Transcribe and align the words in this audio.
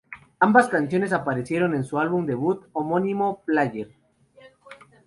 Ambas 0.39 0.67
canciones 0.67 1.13
aparecieron 1.13 1.75
en 1.75 1.83
su 1.83 1.99
álbum 1.99 2.25
de 2.25 2.29
debut 2.31 2.65
homónimo, 2.73 3.43
"Player". 3.45 3.93